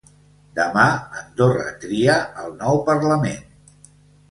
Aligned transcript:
Demà 0.59 0.85
Andorra 1.19 1.67
tria 1.85 2.17
el 2.47 2.51
nou 2.65 2.83
parlament. 2.91 3.89